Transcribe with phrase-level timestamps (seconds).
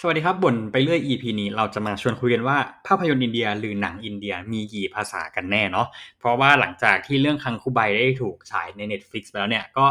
[0.00, 5.86] สวัสดีครับบ่นไปเรื่อย EP นี้เราจะมาชวนคุยกันว่าภาพยนตร์อินเดียหรือหนังอินเดียมีกี่ภาษากันแน่เนาะ
[6.18, 9.86] เพราะว่าหลังจากที่เรื่องคังคูไบได้ถูกฉายใน Netflix ไปแล้วเนี่ยก็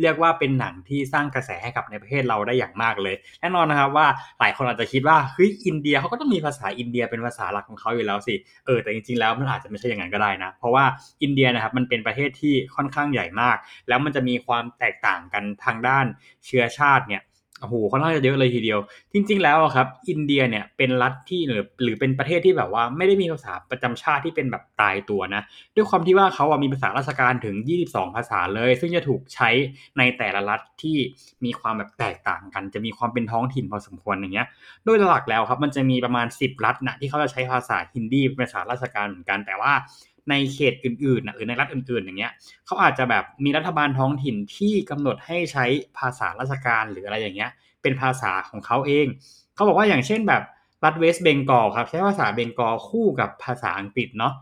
[0.00, 4.06] เรียกว่าเป็นหนังที่สร้างกระแสให้กับในประเทศเราได้อย่างมากเลย แน่นอนนะครับว่า
[4.40, 8.34] หลายคนอาจจะคิดว่าเฮ้ยอินเดียเขาก็ต้องมีภาษาอินเดียเป็นภาษาหลักของเขาอยู่แล้วสิ
[8.66, 10.84] เออแต่จริงๆแล้วมันอาจจะไม่ใช่อย่างนั้นก็ได้นะ เพราะว่า
[11.22, 13.56] อินเดียนะครับมันเป็นประเทศที่ค่อนข้างใหญ่มาก
[13.88, 16.06] แล้วมันจะมีความแตกต่างกันทางด้าน
[16.46, 17.22] เชื้อชาติเนี่ย
[17.60, 18.78] โอ้โหค่อนข้างจะเยอะเลยทีเดียว
[19.12, 25.42] จริง ๆ แล้วครับ อินเดียเนี่ยเป็นรัฐที่หรือหรือเป็นประเทศที่แบบว่าไม่ได้มีภาษาประจำชาติที่เป็นแบบตายตัวนะ
[25.74, 27.56] ด้วยความที่ว่าเขาอะมีภาษาราชการถึง
[27.86, 29.50] 22 ภาษาเลย ซึ่งจะถูกใช้
[29.98, 30.96] ในแต่ละรัฐที่
[31.44, 34.46] มีความแบบแตกต่างกัน จะมีความเป็นท้องถิ่นพอสมควรอย่างเงี้ย
[34.84, 39.72] โดยหลักแล้วครับมันจะมีประมาณ 10 รัฐนะที่เขาจะใช้ภาษาฮินดีเป็นภาษาราชการเหมือนกันแต่ว่า
[40.30, 42.32] ในเขตอื่นๆนะหรือในรัฐอื่นๆอย่างเงี้ย
[42.66, 45.64] เขาอาจจะแบบมีรัฐบาลท้องถิ่นที่กำหนดให้ใช้
[45.98, 47.50] ภาษาราชการหรืออะไรอย่างเงี้ย
[47.82, 49.06] เป็นภาษาของเขาเอง
[49.54, 50.42] เขาบอกว่าอย่างเช่นแบบ
[50.84, 54.32] รัฐเวสเบงกอลครับใช้ภาษาเบงกอลคู่กับภาษาอังกฤษเนาะ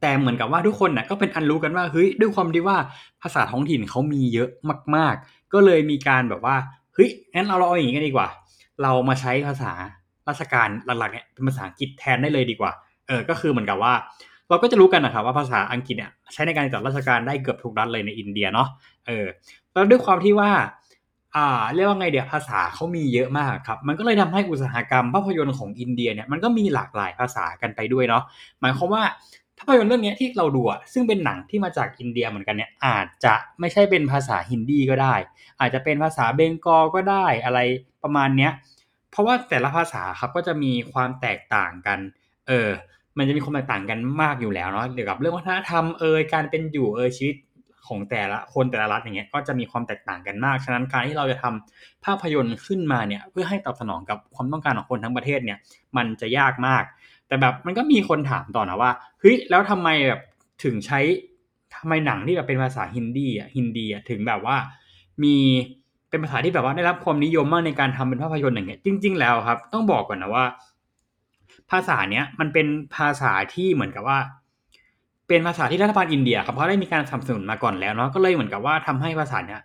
[0.00, 2.76] แต่เหมือนกับว่าทุกคนน่ะก็เป็นอันรู้กันว่าเฮ้ยด้วยความที่ว่า
[3.22, 4.48] ภาษาท้องถิ่นเขามีเยอะ
[4.96, 6.56] มาก ๆ ก็เลยมีการแบบว่า
[6.94, 8.28] เฮ้ยงั้นเราเราเอาอย่างนี้กันดีกว่า
[8.82, 9.72] เรามาใช้ภาษา
[10.28, 12.72] ราชการหลักๆเนี่ยเป็นภาษาอังกฤษแทนได้เลยดีกว่า
[13.08, 13.94] เออ ก็คือเหมือนกับว่า
[14.48, 18.68] เราก็จะรู้กันนะครับว่าภาษาอังกฤษเนี่ยใช้ในการจัดราชการได้เกือบทุกรัฐเลยในอินเดียเนาะ
[19.06, 19.26] เออ
[19.72, 20.50] แล้วด้วยความที่ว่า
[21.36, 28.22] อ่าเรียกว่าไงเดี๋ยวภาษาเขามีเยอะมากครับ มันก็เลยทำให้อุตสาหกรรมภาพยนตร์ของอินเดียเนี่ยมันก็มีหลากหลายภาษากันไปด้วยเนาะ
[28.60, 29.02] หมายความว่า
[29.58, 35.14] ภาพยนตร์เรื่องนี้ที่เราดูอะซึ่งเป็นหนังที่มาจากอินเดียเหมือนกันเนี่ยอาจจะไม่ใช่เป็นภาษาฮินดีก็ได้
[35.60, 37.58] อาจจะเป็นภาษาเบงกอลก็ได้อะไร
[38.02, 38.52] ประมาณเนี้ย
[39.10, 41.98] เพราะว่าแต่ละภาษาครับก็จะมีความแตกต่างกัน
[42.48, 42.68] เออ
[43.18, 47.36] มันจะมีความแตกต่างกันมากอยู่แล้วเนาะเกี่ยวกับเรื่องวัฒนธรรมเอ่ยการเป็นอยู่เอ่ยชีวิต
[47.88, 55.58] ของแต่ละคนแต่ละรัฐอย่างเงี้ยก็จะมีความแตกต่างกันมาก ฉะนั้นการที่เราจะทำภาพยนตร์ขึ้นมาเนี่ย เพื่อให้ตอบสนองกับความต้องการของคนทั้งประเทศเนี่ย
[55.96, 56.84] มันจะยากมาก
[57.28, 58.90] แต่แบบมันก็มีคนถามต่อนะว่า
[59.20, 60.20] เฮ้ยแล้วทำไมแบบ
[60.64, 61.00] ถึงใช้
[61.76, 64.56] ทำไมหนังที่แบบเป็นภาษาฮินดีอะฮินดีอะถึงแบบว่า
[65.22, 65.36] มี
[66.10, 70.44] เป็นภาษาที่แบบว่าได้รับความนิยมมากในการทำเป็นภาพยนตร์อย่างเงี้ยจริง ๆ แล้วครับ ต้องบอกก่อนนะว่า
[71.70, 72.66] ภาษาเนี้ยมันเป็น
[72.96, 74.18] ภาษาที่เหมือนกับว่า
[75.28, 79.60] เป็นภาษาที่รัฐบาลอินเดียครับเขาได้มีการสนับสนุนมาก่อนแล้วเนาะก็เลยเหมือนกับว่าทำให้ภาษาเนี้ย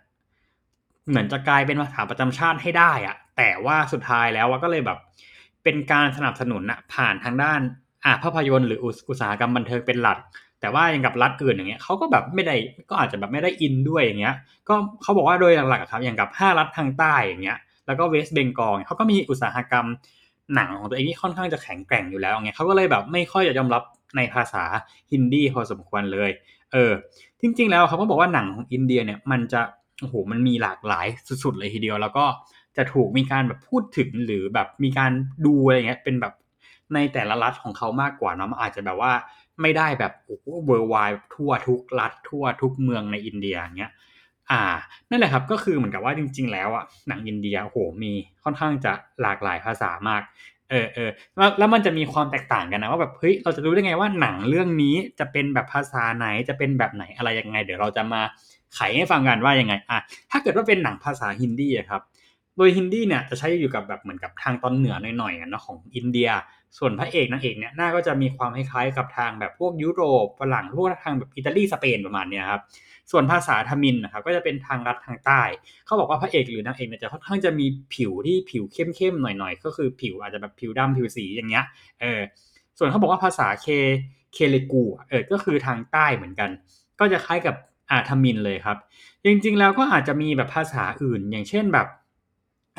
[1.08, 4.98] เหมือนจะกลายเป็นภาษาประจำชาติให้ได้อะแต่ว่าสุดท้ายแล้วก็เลยแบบ
[5.64, 7.60] เป็นการสนับสนุนอะผ่านทางด้าน
[8.04, 10.18] อ่าภาพยนตร์หรืออุตสาหกรรมบันเทิงเป็นหลัก
[10.60, 12.54] แต่ว่าอย่างกับรัฐอื่นอย่างเงี้ยเขาก็แบบไม่ได้
[12.90, 14.34] ก็อาจจะแบบไม่ได้อินด้วยอย่างเงี้ย
[14.68, 19.86] ก็เขาบอกว่าโดยหลักๆครับอย่างกับ 5 รัฐทางใต้อย่างเงี้ยแล้วก็เวสต์เบงกอลเขาก็มีอุตสาหกรรม
[20.54, 23.82] หนังของตัวเองที่ค่อนข้างจะแข็งแกร่งอยู่แล้วเงี้ยเขาก็เลยแบบไม่ค่อยจะยอมรับ
[24.16, 24.64] ในภาษา
[25.12, 26.30] ฮินดีพอสมควรเลย
[26.72, 26.92] เออ
[27.40, 29.60] จริง ๆ แล้วเขาก็บอกว่าหนังของอินเดียเนี่ยมันจะ
[30.00, 31.06] โอ้โหมันมีหลากหลาย
[31.44, 32.24] สุดๆเลยทีเดียว แล้วก็
[32.76, 35.12] จะถูกมีการแบบพูดถึงหรือแบบมีการ
[35.46, 36.34] ดูอะไรเงี้ยเป็นแบบ
[36.94, 39.12] ในแต่ละรัฐของเขามากกว่าเนาะอาจจะแบบว่า
[39.62, 40.94] ไม่ได้แบบโอ้โหเวอร์ไว
[41.34, 43.92] ทั่วทุกรัฐทั่วทุกเมืองในอินเดียอย่างเงี้ย
[44.50, 44.62] อ่า
[45.10, 48.12] นั่นแหละครับก็คือเหมือนกับว่าจริง ๆ แล้วอะหนังอินเดียโหมี
[48.44, 50.22] ค่อนข้างจะหลากหลายภาษามาก
[50.70, 58.20] เออเออแล้วแล้วมันจะมีความแตกต่างกันนะว่าแบบเฮ้ยเราจะรู้ได้ไงว่าหนังเรื่องนี้จะเป็นแบบภาษาไหนจะเป็นแบบไหนอะไรยังไง เดี๋ยวเราจะมา
[58.74, 59.98] ไขให้ฟังกันว่ายังไงอะ
[60.30, 62.02] ถ้าเกิดว่าเป็นหนังภาษาฮินดีอะครับ
[62.56, 66.30] โดยฮินดีเนี่ยจะใช้อยู่กับแบบเหมือนกับทางตอนเหนือหน่อยๆนะของอินเดีย
[66.78, 72.62] ส่วนพระเอกนางเอกเนี่ยหน้าก็จะมีความคล้ายๆกับทางแบบพวกยุโรปฝรั่งพวกทางแบบอิตาลีสเปนประมาณนี้ครับ
[73.10, 75.42] ส่วนภาษาทมิฬนะครับก็จะเป็นทางรัฐทางใต้
[75.86, 81.64] เขาบอกว่าพระเอกหรือนางเอกเนี่ยจะค่อนข้างจะมีผิวที่ผิวเข้มๆหน่อยๆ ก็คือผิวอาจจะแบบผิวดำผิวสีอย่างเงี้ย
[82.00, 82.20] เออ
[82.78, 83.66] ส่วนเขาบอกว่าภาษาเต
[84.34, 86.50] เตลูกูเออก็คือทางใต้เหมือนกัน
[87.00, 87.54] ก็จะคล้ายกับ
[87.90, 88.76] อาทมินเลยครับ
[89.24, 91.86] จริงๆแล้วก็อาจจะมีแบบภาษาอื่น อย่างเช่นแบบ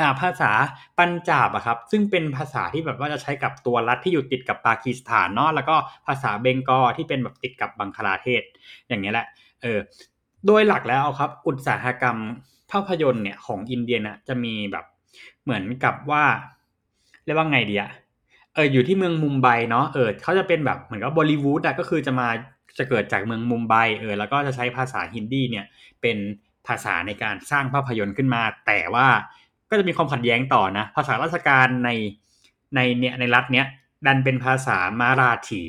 [0.01, 0.51] อ่าภาษา
[0.99, 5.75] ปัญจาบอะครับซึ่งเป็นภาษาที่แบบว่าจะใช้กับตัวรัฐที่อยู่ติดกับปากีสถานเนาะแล้วก็
[6.07, 8.43] ภาษาเบงกอที่เป็นแบบติดกับบังคลาเทศ
[8.87, 9.27] อย่างเงี้ยแหละ
[9.61, 9.79] เออ
[10.47, 12.17] โดยหลักแล้วครับ อุตสาหกรรม
[12.71, 14.85] ภาพยนตร์เนี่ยของอินเดียนะจะมีแบบ
[15.43, 16.23] เหมือนกับว่า
[17.25, 17.91] เรียกว่าไงดีอะ
[18.53, 22.27] เอออยู่ที่เมืองมุมไบเนาะเออเขาจะเป็นแบบเหมือนกับบอลิวูดอะก็คือจะมา
[22.77, 25.65] จะเกิดจากเมืองมุมไบเออแล้วก็จะใช้ภาษาฮินดีเนี่ย
[26.01, 26.17] เป็น
[26.67, 29.07] ภาษาในการสร้างภาพยนตร์ขึ้นมา แต่ว่า
[29.71, 31.89] ก็จะมีความขัดแย้งต่อนะ ภาษาราชการใน
[32.75, 33.65] ในเนี่ยในรัฐเนี้ย
[34.05, 35.61] ดันเป็นภาษามาราถี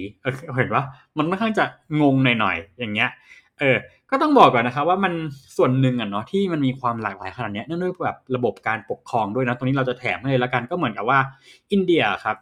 [0.56, 0.84] เห็นว่า
[1.18, 1.64] มันค่อนข้างจะ
[2.00, 3.10] งงหน่อยๆอย่างเงี้ย
[3.58, 3.76] เออ
[4.10, 5.12] ก็ต้องบอกก่อนนะครับว่ามัน
[5.56, 11.18] ส่วนหนึ่งอะเนาะที่มันมีความหลากหลายขนาดนี้เนื่องด้วยแบบระบบการปกครองด้วยนะตรงนี้เราจะแถมให้เลยละกันก็เหมือนกับว่า
[11.72, 12.36] อินเดียครับ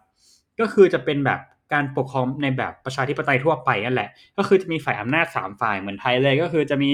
[0.60, 1.40] ก็คือจะเป็นแบบ
[1.72, 6.90] การปกครองในแบบประชาธิปไตยทั่วไปนั่นแหละ ก็คือจะมีฝ่ายอำนาจ3ฝ่ายเหมือนไทยเลยก็คือจะมี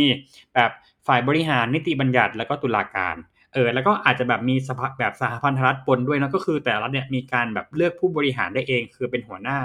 [0.54, 0.70] แบบ
[1.06, 3.16] ฝ่ายบริหารนิติบัญญัติแล้วก็ตุลาการ
[3.56, 9.58] เออแล้วก็อาจจะแบบมีสภาแบบสหพันธรัฐปนด้วยนะก็คือ แต่ละรัฐเนี่ยมีการแบบเลือกผู้บริหารได้เอง คือเป็นหัวหน้า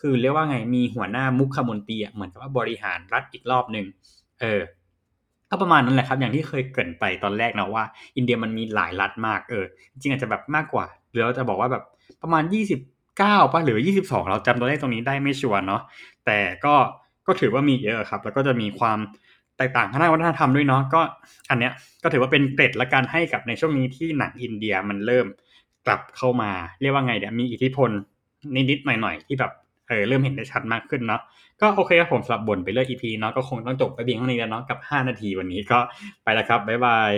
[0.00, 3.86] คือเรียกว่าไงมีหัวหน้ามุขมนตรีอะเหมือนกับว่าบริหารรัฐอีกรอบหนึ่ง
[4.40, 4.60] เออ
[5.50, 7.84] ก็ประมาณนั้นแหละครับ อย่างที่เคยเกริ่นไปตอนแรกนะว่า
[8.16, 11.84] อินเดียมันมีหลายรัฐมากเออจริงอาจจะแบบมากกว่าหรือเราจะบอกว่าแบบ
[12.22, 12.80] ประมาณยี่สิบ
[13.18, 15.82] เก้าป่ะหรือยี่สิบสองเราจำตัวเลขตรงนี้ได้ไม่ชัวร์เนาะ
[16.26, 16.74] แต่ก็
[17.26, 18.98] ก็ถือว่ามีเยอะครับ แล้วก็จะมีความ
[19.62, 21.00] ตกต่างทางด้านวัฒนธรรมด้วยเนาะก็
[21.50, 21.72] อันเนี้ย
[22.02, 25.26] ก็ถือว่าเป็นเกร็ดละกันให้กับในช่วงนี้ที่หนังอินเดียมันเริ่ม
[25.86, 26.50] กลับเข้ามา
[26.80, 27.90] เรียกว่าไงเดี๋ยวมีอิทธิพล
[28.70, 29.52] นิดๆหน่อยๆที่แบบ
[29.88, 31.20] เออเริ่มเห็นได้ชัดมากขึ้นเนาะ
[31.60, 35.78] ก็โอเคครับผมสำหรับบ่นไปเรื่อย EP เนาะก็คงต้องจบไปเพียงเท่านี้แล้วเนาะกับ 5 นาทีวันนี้ก็
[36.24, 37.12] ไปแล้วครับบ๊ายบาย